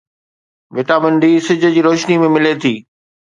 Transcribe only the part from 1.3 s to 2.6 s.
سج جي روشنيءَ ۾ ملي